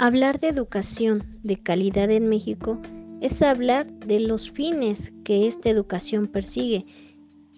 Hablar 0.00 0.38
de 0.38 0.46
educación 0.46 1.24
de 1.42 1.56
calidad 1.56 2.08
en 2.12 2.28
México 2.28 2.78
es 3.20 3.42
hablar 3.42 3.92
de 3.98 4.20
los 4.20 4.48
fines 4.48 5.12
que 5.24 5.48
esta 5.48 5.70
educación 5.70 6.28
persigue. 6.28 6.86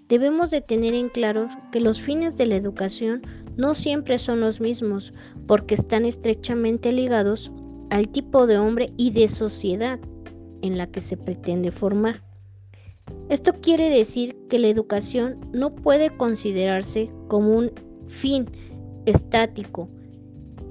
Debemos 0.08 0.50
de 0.50 0.62
tener 0.62 0.94
en 0.94 1.10
claro 1.10 1.48
que 1.70 1.80
los 1.80 2.00
fines 2.00 2.38
de 2.38 2.46
la 2.46 2.56
educación 2.56 3.20
no 3.58 3.74
siempre 3.74 4.16
son 4.16 4.40
los 4.40 4.58
mismos 4.58 5.12
porque 5.46 5.74
están 5.74 6.06
estrechamente 6.06 6.92
ligados 6.92 7.52
al 7.90 8.08
tipo 8.08 8.46
de 8.46 8.56
hombre 8.56 8.90
y 8.96 9.10
de 9.10 9.28
sociedad 9.28 10.00
en 10.62 10.78
la 10.78 10.86
que 10.86 11.02
se 11.02 11.18
pretende 11.18 11.70
formar. 11.70 12.22
Esto 13.28 13.52
quiere 13.52 13.90
decir 13.90 14.34
que 14.48 14.58
la 14.58 14.68
educación 14.68 15.38
no 15.52 15.74
puede 15.74 16.16
considerarse 16.16 17.10
como 17.28 17.54
un 17.54 17.70
fin 18.08 18.46
estático. 19.04 19.90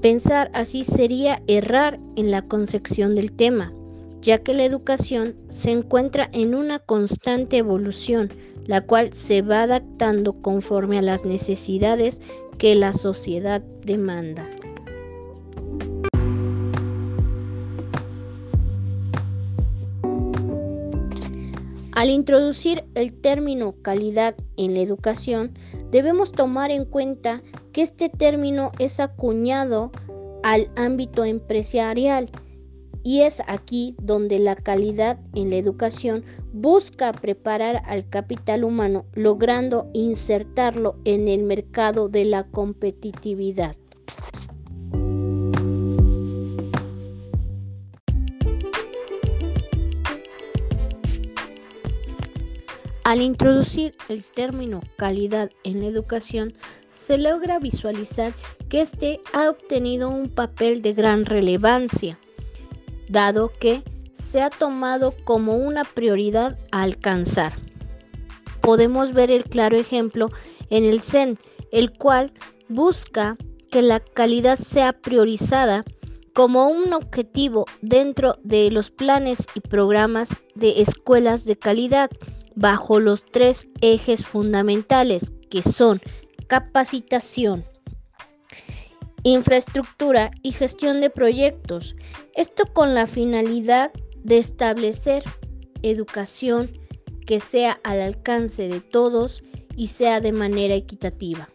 Pensar 0.02 0.50
así 0.54 0.86
sería 0.86 1.42
errar 1.48 2.00
en 2.16 2.32
la 2.32 2.42
concepción 2.44 3.16
del 3.16 3.34
tema, 3.34 3.74
ya 4.22 4.38
que 4.38 4.54
la 4.54 4.64
educación 4.64 5.36
se 5.50 5.72
encuentra 5.72 6.30
en 6.32 6.56
una 6.56 6.80
constante 6.80 7.58
evolución, 7.58 8.30
la 8.66 8.80
cual 8.80 9.12
se 9.14 9.42
va 9.42 9.64
adaptando 9.64 10.42
conforme 10.42 10.98
a 10.98 11.02
las 11.02 11.26
necesidades 11.26 12.22
que 12.58 12.76
la 12.76 12.94
sociedad 12.94 13.62
demanda. 13.84 14.48
Al 21.92 22.10
introducir 22.10 22.86
el 22.96 23.12
término 23.12 23.76
calidad 23.82 24.34
en 24.56 24.76
la 24.76 24.80
educación, 24.80 25.52
debemos 25.92 26.32
tomar 26.32 26.72
en 26.72 26.86
cuenta 26.86 27.42
este 27.82 28.10
término 28.10 28.72
es 28.80 29.00
acuñado 29.00 29.92
al 30.44 30.72
ámbito 30.76 31.26
empresarial 31.26 32.30
y 33.04 33.22
es 33.22 33.42
aquí 33.48 33.96
donde 34.02 34.40
la 34.40 34.56
calidad 34.56 35.20
en 35.34 35.50
la 35.50 35.58
educación 35.58 36.24
busca 36.52 37.12
preparar 37.14 37.82
al 37.86 38.10
capital 38.10 38.64
humano 38.64 39.06
logrando 39.14 39.90
insertarlo 39.94 40.98
en 41.06 41.28
el 41.28 41.44
mercado 41.44 42.10
de 42.10 42.26
la 42.26 42.46
competitividad. 42.46 43.76
Al 53.10 53.24
introducir 53.24 53.96
el 54.08 54.24
término 54.24 54.82
calidad 54.96 55.50
en 55.64 55.80
la 55.80 55.88
educación, 55.88 56.54
se 56.90 57.18
logra 57.18 57.58
visualizar 57.58 58.34
que 58.70 58.82
éste 58.82 59.20
ha 59.34 59.50
obtenido 59.50 60.12
un 60.12 60.30
papel 60.30 60.84
de 60.84 60.94
gran 60.94 61.26
relevancia, 61.26 62.20
dado 63.08 63.52
que 63.60 63.82
se 64.14 64.44
ha 64.44 64.52
tomado 64.52 65.16
como 65.24 65.58
una 65.58 65.86
prioridad 65.86 66.60
a 66.72 66.84
alcanzar. 66.84 67.54
Podemos 68.62 69.12
ver 69.12 69.32
el 69.32 69.46
claro 69.46 69.80
ejemplo 69.80 70.30
en 70.70 70.86
el 70.86 71.02
CEN, 71.02 71.40
el 71.72 71.92
cual 71.98 72.32
busca 72.68 73.38
que 73.72 73.82
la 73.82 74.02
calidad 74.02 74.60
sea 74.60 74.94
priorizada 74.94 75.84
como 76.36 76.68
un 76.68 76.94
objetivo 76.94 77.66
dentro 77.82 78.36
de 78.44 78.70
los 78.70 78.92
planes 78.92 79.48
y 79.56 79.62
programas 79.62 80.30
de 80.54 80.82
escuelas 80.82 81.44
de 81.46 81.58
calidad 81.58 82.12
bajo 82.60 83.00
los 83.00 83.24
tres 83.26 83.68
ejes 83.80 84.26
fundamentales 84.26 85.32
que 85.50 85.62
son 85.62 86.02
capacitación, 86.48 87.64
infraestructura 89.24 90.32
y 90.44 90.52
gestión 90.52 91.00
de 91.00 91.10
proyectos. 91.10 91.96
Esto 92.36 92.66
con 92.74 92.94
la 92.94 93.08
finalidad 93.08 93.92
de 94.24 94.40
establecer 94.40 95.24
educación 95.84 96.70
que 97.26 97.40
sea 97.40 97.80
al 97.84 98.02
alcance 98.02 98.68
de 98.68 98.82
todos 98.82 99.42
y 99.78 99.88
sea 99.88 100.20
de 100.20 100.34
manera 100.34 100.76
equitativa. 100.76 101.48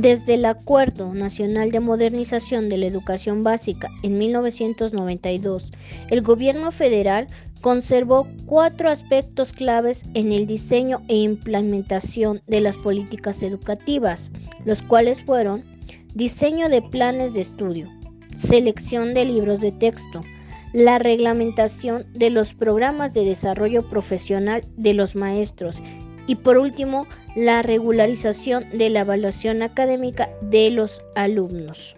Desde 0.00 0.34
el 0.34 0.44
Acuerdo 0.44 1.12
Nacional 1.12 1.72
de 1.72 1.80
Modernización 1.80 2.68
de 2.68 2.76
la 2.76 2.86
Educación 2.86 3.42
Básica 3.42 3.88
en 4.04 4.16
1992, 4.16 5.72
el 6.08 6.22
gobierno 6.22 6.70
federal 6.70 7.26
conservó 7.62 8.28
cuatro 8.46 8.90
aspectos 8.90 9.52
claves 9.52 10.04
en 10.14 10.30
el 10.30 10.46
diseño 10.46 11.00
e 11.08 11.16
implementación 11.16 12.42
de 12.46 12.60
las 12.60 12.76
políticas 12.76 13.42
educativas, 13.42 14.30
los 14.64 14.82
cuales 14.82 15.20
fueron 15.20 15.64
diseño 16.14 16.68
de 16.68 16.80
planes 16.80 17.34
de 17.34 17.40
estudio, 17.40 17.88
selección 18.36 19.14
de 19.14 19.24
libros 19.24 19.60
de 19.60 19.72
texto, 19.72 20.22
la 20.72 21.00
reglamentación 21.00 22.06
de 22.12 22.30
los 22.30 22.54
programas 22.54 23.14
de 23.14 23.24
desarrollo 23.24 23.88
profesional 23.90 24.62
de 24.76 24.94
los 24.94 25.16
maestros 25.16 25.82
y 26.28 26.36
por 26.36 26.58
último, 26.58 27.08
la 27.34 27.62
regularización 27.62 28.68
de 28.70 28.90
la 28.90 29.00
evaluación 29.00 29.62
académica 29.62 30.28
de 30.42 30.70
los 30.70 31.02
alumnos. 31.16 31.96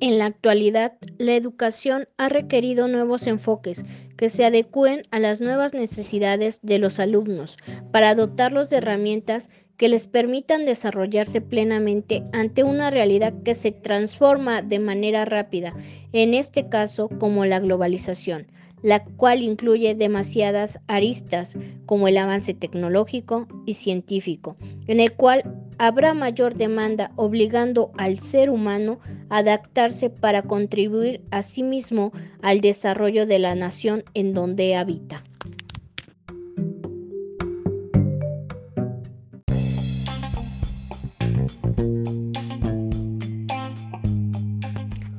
En 0.00 0.18
la 0.18 0.26
actualidad, 0.26 0.92
la 1.18 1.34
educación 1.34 2.08
ha 2.16 2.28
requerido 2.28 2.86
nuevos 2.86 3.26
enfoques 3.26 3.84
que 4.16 4.30
se 4.30 4.44
adecúen 4.44 5.02
a 5.10 5.18
las 5.18 5.40
nuevas 5.40 5.74
necesidades 5.74 6.60
de 6.62 6.78
los 6.78 6.98
alumnos 6.98 7.56
para 7.92 8.14
dotarlos 8.14 8.70
de 8.70 8.76
herramientas 8.76 9.50
que 9.76 9.88
les 9.88 10.06
permitan 10.06 10.64
desarrollarse 10.64 11.40
plenamente 11.40 12.22
ante 12.32 12.64
una 12.64 12.90
realidad 12.90 13.34
que 13.44 13.54
se 13.54 13.72
transforma 13.72 14.62
de 14.62 14.78
manera 14.78 15.24
rápida, 15.24 15.74
en 16.12 16.34
este 16.34 16.68
caso 16.68 17.08
como 17.08 17.44
la 17.44 17.60
globalización, 17.60 18.46
la 18.82 19.04
cual 19.04 19.42
incluye 19.42 19.94
demasiadas 19.94 20.78
aristas 20.86 21.56
como 21.86 22.08
el 22.08 22.16
avance 22.16 22.54
tecnológico 22.54 23.46
y 23.66 23.74
científico, 23.74 24.56
en 24.86 25.00
el 25.00 25.12
cual 25.12 25.42
habrá 25.78 26.14
mayor 26.14 26.54
demanda 26.54 27.10
obligando 27.16 27.90
al 27.98 28.18
ser 28.18 28.50
humano 28.50 28.98
a 29.28 29.38
adaptarse 29.38 30.08
para 30.10 30.42
contribuir 30.42 31.20
a 31.30 31.42
sí 31.42 31.62
mismo 31.62 32.12
al 32.42 32.60
desarrollo 32.60 33.26
de 33.26 33.38
la 33.38 33.54
nación 33.54 34.04
en 34.14 34.32
donde 34.32 34.74
habita. 34.74 35.24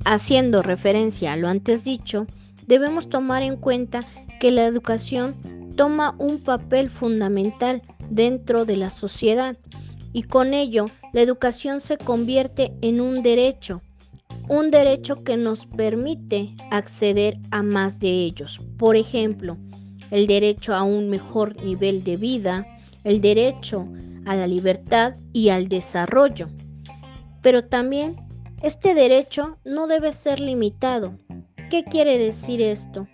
Haciendo 0.10 0.64
referencia 0.64 1.34
a 1.34 1.36
lo 1.36 1.50
antes 1.50 1.84
dicho, 1.84 2.28
debemos 2.66 3.10
tomar 3.10 3.44
en 3.44 3.58
cuenta 3.58 4.00
que 4.40 4.52
la 4.52 4.64
educación 4.64 5.36
toma 5.76 6.16
un 6.18 6.40
papel 6.40 6.88
fundamental 6.90 7.82
dentro 8.10 8.64
de 8.64 8.78
la 8.78 8.90
sociedad 8.90 9.58
y 10.14 10.24
con 10.24 10.54
ello 10.54 10.86
la 11.12 11.20
educación 11.20 11.82
se 11.82 11.98
convierte 11.98 12.72
en 12.82 13.02
un 13.02 13.22
derecho, 13.22 13.82
un 14.48 14.72
derecho 14.72 15.26
que 15.26 15.36
nos 15.36 15.66
permite 15.66 16.54
acceder 16.72 17.38
a 17.52 17.62
más 17.62 18.00
de 18.00 18.08
ellos. 18.08 18.62
Por 18.78 18.96
ejemplo, 18.96 19.58
el 20.10 20.26
derecho 20.26 20.74
a 20.74 20.84
un 20.84 21.10
mejor 21.10 21.62
nivel 21.62 22.06
de 22.06 22.16
vida, 22.16 22.66
el 23.04 23.20
derecho 23.20 23.86
a 24.26 24.38
la 24.38 24.48
libertad 24.48 25.16
y 25.34 25.50
al 25.50 25.68
desarrollo. 25.68 26.48
Pero 27.42 27.66
también 27.66 28.16
este 28.62 28.94
derecho 28.96 29.58
no 29.64 29.88
debe 29.88 30.12
ser 30.12 30.40
limitado. 30.40 31.18
¿Qué 31.70 31.84
quiere 31.84 32.18
decir 32.18 32.62
esto? 32.62 33.08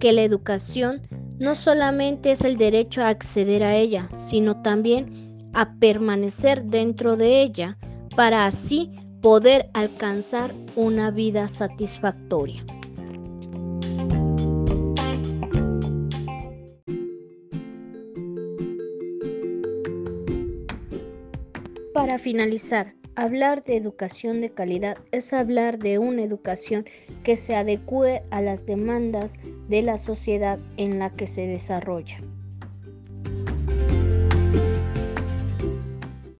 Que 0.00 0.12
la 0.12 0.22
educación 0.22 1.02
no 1.38 1.54
solamente 1.54 2.32
es 2.32 2.42
el 2.42 2.56
derecho 2.56 3.02
a 3.02 3.08
acceder 3.08 3.62
a 3.62 3.76
ella, 3.76 4.08
sino 4.16 4.62
también 4.62 5.50
a 5.52 5.74
permanecer 5.78 6.64
dentro 6.64 7.16
de 7.16 7.42
ella 7.42 7.76
para 8.14 8.46
así 8.46 8.90
poder 9.20 9.68
alcanzar 9.74 10.54
una 10.76 11.10
vida 11.10 11.48
satisfactoria. 11.48 12.64
Para 21.92 22.18
finalizar, 22.18 22.95
Hablar 23.18 23.64
de 23.64 23.78
educación 23.78 24.42
de 24.42 24.50
calidad 24.50 24.98
es 25.10 25.32
hablar 25.32 25.78
de 25.78 25.98
una 25.98 26.22
educación 26.22 26.84
que 27.24 27.36
se 27.36 27.56
adecue 27.56 28.22
a 28.30 28.42
las 28.42 28.66
demandas 28.66 29.36
de 29.70 29.80
la 29.80 29.96
sociedad 29.96 30.58
en 30.76 30.98
la 30.98 31.08
que 31.08 31.26
se 31.26 31.46
desarrolla. 31.46 32.20